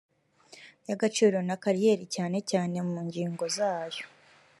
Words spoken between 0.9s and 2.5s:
agaciro na kariyeri cyane